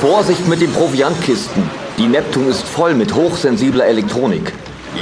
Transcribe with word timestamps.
Vorsicht 0.00 0.46
mit 0.46 0.60
den 0.60 0.72
Proviantkisten. 0.72 1.68
Die 1.98 2.06
Neptun 2.06 2.48
ist 2.48 2.62
voll 2.62 2.94
mit 2.94 3.12
hochsensibler 3.12 3.86
Elektronik. 3.86 4.52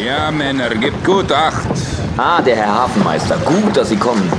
Ja, 0.02 0.30
Männer, 0.30 0.70
gebt 0.70 1.04
gut 1.04 1.30
Acht. 1.30 1.68
Ah, 2.16 2.40
der 2.40 2.56
Herr 2.56 2.74
Hafenmeister. 2.74 3.36
Gut, 3.44 3.76
dass 3.76 3.90
Sie 3.90 3.96
kommen. 3.96 4.32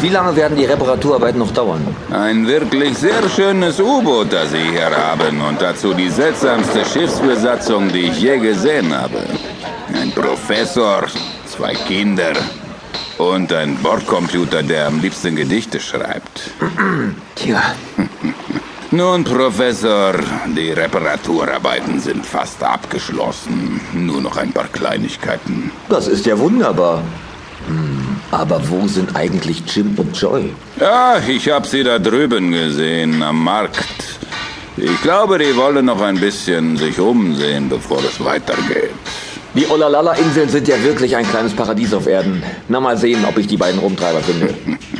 Wie 0.00 0.10
lange 0.10 0.36
werden 0.36 0.54
die 0.58 0.66
Reparaturarbeiten 0.66 1.38
noch 1.38 1.50
dauern? 1.50 1.80
Ein 2.10 2.46
wirklich 2.46 2.98
sehr 2.98 3.26
schönes 3.34 3.80
U-Boot, 3.80 4.34
das 4.34 4.50
Sie 4.50 4.70
hier 4.70 4.94
haben. 4.94 5.40
Und 5.40 5.62
dazu 5.62 5.94
die 5.94 6.10
seltsamste 6.10 6.84
Schiffsbesatzung, 6.84 7.88
die 7.90 8.08
ich 8.10 8.20
je 8.20 8.36
gesehen 8.38 8.94
habe. 8.94 9.22
Ein 9.94 10.12
Professor, 10.12 11.06
zwei 11.46 11.72
Kinder 11.72 12.34
und 13.16 13.50
ein 13.50 13.76
Bordcomputer, 13.76 14.62
der 14.62 14.88
am 14.88 15.00
liebsten 15.00 15.34
Gedichte 15.34 15.80
schreibt. 15.80 16.50
Tja. 17.34 17.62
Nun, 18.92 19.24
Professor, 19.24 20.14
die 20.56 20.70
Reparaturarbeiten 20.70 21.98
sind 21.98 22.24
fast 22.24 22.62
abgeschlossen. 22.62 23.80
Nur 23.92 24.20
noch 24.20 24.36
ein 24.36 24.52
paar 24.52 24.68
Kleinigkeiten. 24.68 25.72
Das 25.88 26.06
ist 26.06 26.24
ja 26.24 26.38
wunderbar. 26.38 27.02
Hm, 27.66 28.16
aber 28.30 28.60
wo 28.68 28.86
sind 28.86 29.16
eigentlich 29.16 29.64
Jim 29.66 29.94
und 29.96 30.16
Joy? 30.16 30.54
Ja, 30.78 31.16
ich 31.26 31.50
habe 31.50 31.66
sie 31.66 31.82
da 31.82 31.98
drüben 31.98 32.52
gesehen, 32.52 33.24
am 33.24 33.42
Markt. 33.42 34.20
Ich 34.76 35.02
glaube, 35.02 35.38
die 35.38 35.56
wollen 35.56 35.86
noch 35.86 36.00
ein 36.00 36.20
bisschen 36.20 36.76
sich 36.76 37.00
umsehen, 37.00 37.68
bevor 37.68 37.98
es 37.98 38.22
weitergeht. 38.24 38.90
Die 39.54 39.66
Olalala-Inseln 39.66 40.48
sind 40.48 40.68
ja 40.68 40.80
wirklich 40.84 41.16
ein 41.16 41.26
kleines 41.28 41.54
Paradies 41.54 41.92
auf 41.92 42.06
Erden. 42.06 42.42
Na, 42.68 42.78
mal 42.78 42.96
sehen, 42.96 43.24
ob 43.24 43.36
ich 43.38 43.46
die 43.46 43.56
beiden 43.56 43.80
Rumtreiber 43.80 44.20
finde. 44.20 44.54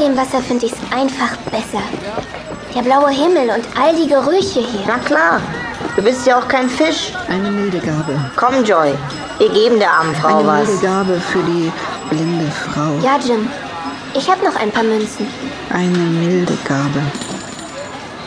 dem 0.00 0.16
Wasser 0.16 0.40
finde 0.40 0.66
ich 0.66 0.72
es 0.72 0.78
einfach 0.96 1.36
besser. 1.50 1.82
Der 2.74 2.82
blaue 2.82 3.10
Himmel 3.10 3.50
und 3.50 3.64
all 3.78 3.94
die 3.94 4.08
Gerüche 4.08 4.60
hier. 4.60 4.84
Na 4.86 4.98
klar, 4.98 5.40
du 5.96 6.02
bist 6.02 6.26
ja 6.26 6.38
auch 6.38 6.48
kein 6.48 6.68
Fisch. 6.68 7.12
Eine 7.28 7.50
milde 7.50 7.78
Gabe. 7.78 8.18
Komm, 8.36 8.64
Joy, 8.64 8.94
wir 9.38 9.48
geben 9.50 9.78
der 9.78 9.90
armen 9.92 10.14
Frau 10.14 10.38
Eine 10.38 10.46
was. 10.48 10.66
milde 10.68 10.82
Gabe 10.86 11.20
für 11.20 11.42
die 11.42 11.70
blinde 12.08 12.50
Frau. 12.50 12.98
Ja, 13.02 13.18
Jim. 13.18 13.48
Ich 14.14 14.28
habe 14.30 14.44
noch 14.44 14.56
ein 14.56 14.70
paar 14.70 14.82
Münzen. 14.82 15.26
Eine 15.72 15.98
milde 15.98 16.56
Gabe. 16.64 17.02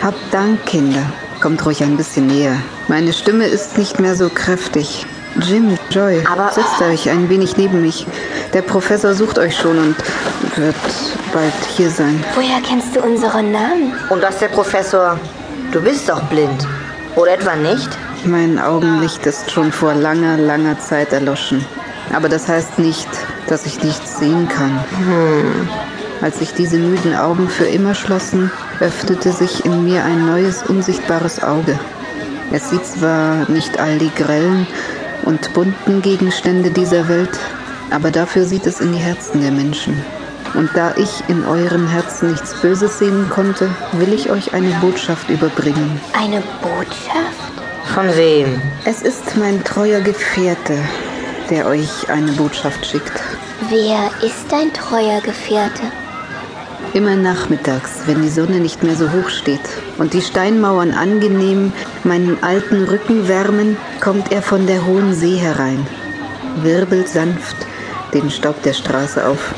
Habt 0.01 0.33
Dank, 0.33 0.65
Kinder. 0.65 1.03
Kommt 1.41 1.65
ruhig 1.65 1.81
ein 1.83 1.97
bisschen 1.97 2.27
näher. 2.27 2.55
Meine 2.87 3.11
Stimme 3.11 3.45
ist 3.45 3.77
nicht 3.77 3.99
mehr 3.99 4.15
so 4.15 4.29
kräftig. 4.29 5.05
Jim, 5.41 5.77
Joy, 5.89 6.23
Aber- 6.31 6.51
setzt 6.51 6.81
euch 6.81 7.09
ein 7.09 7.27
wenig 7.29 7.57
neben 7.57 7.81
mich. 7.81 8.05
Der 8.53 8.61
Professor 8.61 9.13
sucht 9.13 9.39
euch 9.39 9.57
schon 9.57 9.77
und 9.77 9.95
wird 10.57 10.75
bald 11.33 11.53
hier 11.75 11.89
sein. 11.89 12.23
Woher 12.35 12.61
kennst 12.61 12.95
du 12.95 13.01
unsere 13.01 13.41
Namen? 13.41 13.93
Und 14.09 14.21
das 14.21 14.37
der 14.39 14.49
Professor. 14.49 15.19
Du 15.71 15.81
bist 15.81 16.07
doch 16.07 16.21
blind. 16.23 16.67
Oder 17.15 17.33
etwa 17.33 17.55
nicht? 17.55 17.89
Mein 18.25 18.59
Augenlicht 18.59 19.25
ist 19.25 19.51
schon 19.51 19.71
vor 19.71 19.93
langer, 19.95 20.37
langer 20.37 20.79
Zeit 20.79 21.11
erloschen. 21.13 21.65
Aber 22.13 22.29
das 22.29 22.47
heißt 22.47 22.77
nicht, 22.77 23.07
dass 23.47 23.65
ich 23.65 23.81
nichts 23.83 24.19
sehen 24.19 24.47
kann. 24.47 24.79
Als 26.21 26.39
sich 26.39 26.53
diese 26.53 26.77
müden 26.77 27.15
Augen 27.15 27.49
für 27.49 27.65
immer 27.65 27.95
schlossen, 27.95 28.51
öffnete 28.79 29.31
sich 29.31 29.65
in 29.65 29.83
mir 29.83 30.03
ein 30.03 30.25
neues, 30.27 30.63
unsichtbares 30.63 31.43
Auge. 31.43 31.77
Es 32.51 32.69
sieht 32.69 32.85
zwar 32.85 33.49
nicht 33.49 33.79
all 33.79 33.97
die 33.97 34.11
grellen 34.15 34.67
und 35.23 35.53
bunten 35.53 36.01
Gegenstände 36.01 36.71
dieser 36.71 37.07
Welt, 37.07 37.37
aber 37.89 38.11
dafür 38.11 38.45
sieht 38.45 38.65
es 38.65 38.79
in 38.79 38.93
die 38.93 38.99
Herzen 38.99 39.41
der 39.41 39.51
Menschen. 39.51 40.01
Und 40.53 40.69
da 40.75 40.93
ich 40.97 41.23
in 41.29 41.45
euren 41.45 41.87
Herzen 41.87 42.31
nichts 42.31 42.53
Böses 42.61 42.99
sehen 42.99 43.29
konnte, 43.29 43.69
will 43.93 44.13
ich 44.13 44.29
euch 44.29 44.53
eine 44.53 44.69
Botschaft 44.81 45.29
überbringen. 45.29 45.99
Eine 46.13 46.41
Botschaft? 46.61 47.53
Von 47.93 48.15
wem? 48.15 48.61
Es 48.85 49.01
ist 49.01 49.35
mein 49.37 49.63
treuer 49.63 50.01
Gefährte, 50.01 50.77
der 51.49 51.65
euch 51.65 52.09
eine 52.09 52.31
Botschaft 52.33 52.85
schickt. 52.85 53.21
Wer 53.69 54.11
ist 54.21 54.51
dein 54.51 54.71
treuer 54.73 55.21
Gefährte? 55.21 55.83
Immer 56.93 57.15
nachmittags, 57.15 58.01
wenn 58.05 58.21
die 58.21 58.29
Sonne 58.29 58.59
nicht 58.59 58.83
mehr 58.83 58.95
so 58.95 59.11
hoch 59.11 59.29
steht 59.29 59.61
und 59.97 60.13
die 60.13 60.21
Steinmauern 60.21 60.91
angenehm 60.91 61.73
meinen 62.03 62.37
alten 62.43 62.83
Rücken 62.83 63.27
wärmen, 63.27 63.77
kommt 63.99 64.31
er 64.31 64.41
von 64.41 64.67
der 64.67 64.85
hohen 64.85 65.13
See 65.13 65.37
herein, 65.37 65.87
wirbelt 66.61 67.09
sanft 67.09 67.55
den 68.13 68.29
Staub 68.29 68.61
der 68.61 68.73
Straße 68.73 69.25
auf, 69.25 69.55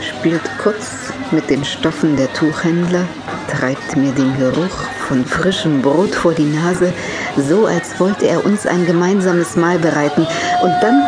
spielt 0.00 0.40
kurz 0.62 1.12
mit 1.30 1.50
den 1.50 1.64
Stoffen 1.64 2.16
der 2.16 2.32
Tuchhändler, 2.32 3.04
treibt 3.50 3.96
mir 3.96 4.12
den 4.12 4.38
Geruch 4.38 4.78
von 5.08 5.24
frischem 5.26 5.82
Brot 5.82 6.14
vor 6.14 6.32
die 6.32 6.44
Nase, 6.44 6.92
so 7.36 7.66
als 7.66 8.00
wollte 8.00 8.26
er 8.26 8.46
uns 8.46 8.66
ein 8.66 8.86
gemeinsames 8.86 9.56
Mahl 9.56 9.78
bereiten, 9.78 10.26
und 10.62 10.74
dann 10.80 11.02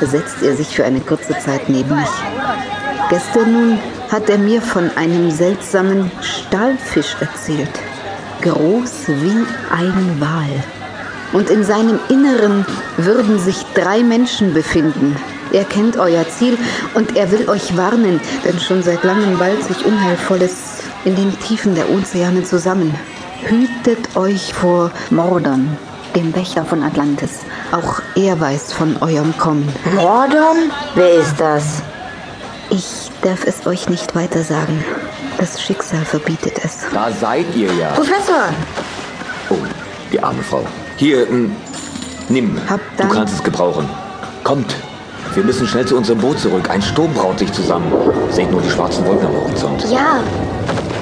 setzt 0.00 0.42
er 0.42 0.54
sich 0.54 0.68
für 0.68 0.84
eine 0.84 1.00
kurze 1.00 1.36
Zeit 1.38 1.68
neben 1.68 1.96
mich. 1.96 2.73
Gestern 3.10 3.52
nun 3.52 3.78
hat 4.10 4.30
er 4.30 4.38
mir 4.38 4.62
von 4.62 4.90
einem 4.96 5.30
seltsamen 5.30 6.10
Stahlfisch 6.22 7.16
erzählt. 7.20 7.70
Groß 8.40 9.08
wie 9.08 9.46
ein 9.70 10.20
Wal. 10.20 10.64
Und 11.32 11.50
in 11.50 11.64
seinem 11.64 11.98
Inneren 12.08 12.64
würden 12.96 13.38
sich 13.38 13.64
drei 13.74 14.02
Menschen 14.02 14.54
befinden. 14.54 15.16
Er 15.52 15.64
kennt 15.64 15.98
euer 15.98 16.26
Ziel 16.28 16.56
und 16.94 17.16
er 17.16 17.30
will 17.30 17.48
euch 17.48 17.76
warnen, 17.76 18.20
denn 18.44 18.58
schon 18.58 18.82
seit 18.82 19.04
langem 19.04 19.38
ballt 19.38 19.62
sich 19.62 19.84
Unheilvolles 19.84 20.82
in 21.04 21.14
den 21.14 21.38
Tiefen 21.40 21.74
der 21.74 21.90
Ozeane 21.90 22.42
zusammen. 22.42 22.94
Hütet 23.46 24.16
euch 24.16 24.54
vor 24.54 24.90
Mordern, 25.10 25.76
dem 26.16 26.34
Wächter 26.34 26.64
von 26.64 26.82
Atlantis. 26.82 27.40
Auch 27.70 28.00
er 28.14 28.40
weiß 28.40 28.72
von 28.72 28.96
eurem 29.02 29.36
Kommen. 29.36 29.68
Mordon? 29.94 30.70
Wer 30.94 31.14
ist 31.14 31.38
das? 31.38 31.82
Ich 32.76 33.08
darf 33.22 33.46
es 33.46 33.64
euch 33.68 33.88
nicht 33.88 34.16
weiter 34.16 34.42
sagen. 34.42 34.84
Das 35.38 35.62
Schicksal 35.62 36.04
verbietet 36.04 36.54
es. 36.64 36.78
Da 36.92 37.08
seid 37.12 37.46
ihr 37.54 37.72
ja. 37.72 37.90
Professor! 37.90 38.48
Oh, 39.48 39.54
die 40.12 40.20
arme 40.20 40.42
Frau. 40.42 40.64
Hier, 40.96 41.28
m, 41.28 41.54
nimm. 42.28 42.58
Hab 42.68 42.80
Du 42.96 43.02
Dank. 43.04 43.12
kannst 43.14 43.34
es 43.34 43.42
gebrauchen. 43.44 43.88
Kommt. 44.42 44.74
Wir 45.34 45.44
müssen 45.44 45.68
schnell 45.68 45.86
zu 45.86 45.96
unserem 45.96 46.18
Boot 46.18 46.40
zurück. 46.40 46.68
Ein 46.68 46.82
Sturm 46.82 47.12
braut 47.14 47.38
sich 47.38 47.52
zusammen. 47.52 47.92
Seht 48.30 48.50
nur 48.50 48.60
die 48.60 48.70
schwarzen 48.70 49.06
Wolken 49.06 49.26
am 49.28 49.34
Horizont. 49.36 49.84
Ja. 49.92 50.18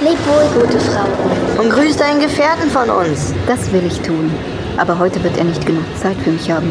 Leb 0.03 0.19
wohl, 0.27 0.63
gute 0.63 0.79
Frau. 0.79 1.63
Und 1.63 1.71
grüß 1.71 1.97
deinen 1.97 2.21
Gefährten 2.21 2.69
von 2.71 2.91
uns. 2.91 3.33
Das 3.47 3.73
will 3.73 3.87
ich 3.87 3.99
tun. 4.01 4.31
Aber 4.77 4.99
heute 4.99 5.23
wird 5.25 5.39
er 5.39 5.45
nicht 5.45 5.65
genug 5.65 5.85
Zeit 6.03 6.17
für 6.23 6.33
mich 6.33 6.51
haben. 6.51 6.71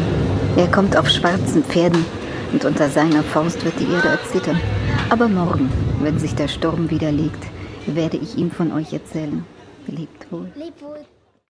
Er 0.56 0.68
kommt 0.68 0.96
auf 0.96 1.08
schwarzen 1.08 1.64
Pferden 1.64 2.04
und 2.52 2.64
unter 2.64 2.88
seiner 2.88 3.22
Faust 3.22 3.64
wird 3.64 3.78
die 3.80 3.90
Erde 3.92 4.08
erzittern. 4.08 4.60
Aber 5.10 5.28
morgen, 5.28 5.70
wenn 6.00 6.18
sich 6.18 6.34
der 6.34 6.48
Sturm 6.48 6.90
wieder 6.90 7.10
legt, 7.10 7.44
werde 7.86 8.16
ich 8.16 8.36
ihm 8.36 8.50
von 8.50 8.72
euch 8.72 8.92
erzählen. 8.92 9.44
Lebt 9.86 10.30
wohl. 10.30 10.52
Leb 10.54 10.80
wohl. 10.80 11.00